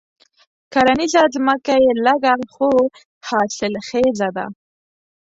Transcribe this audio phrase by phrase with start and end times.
[0.73, 2.69] کرنيزه ځمکه یې لږه خو
[3.27, 4.45] حاصل خېزه ده.